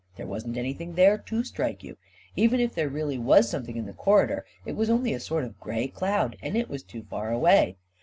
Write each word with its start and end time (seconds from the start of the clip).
There 0.15 0.25
wasn't 0.25 0.57
anything 0.57 0.95
there 0.95 1.19
to 1.19 1.43
strike 1.43 1.83
you 1.83 1.91
1 1.91 1.97
Even 2.35 2.59
if 2.59 2.73
there 2.73 2.89
really 2.89 3.19
was 3.19 3.47
something 3.51 3.77
in 3.77 3.85
the 3.85 3.93
corridor, 3.93 4.43
it 4.65 4.75
was 4.75 4.89
only 4.89 5.13
a 5.13 5.19
sort 5.19 5.43
of 5.43 5.59
gray 5.59 5.87
cloud— 5.89 6.37
and 6.41 6.57
it 6.57 6.69
was 6.71 6.81
too 6.81 7.03
far 7.03 7.31
away 7.31 7.77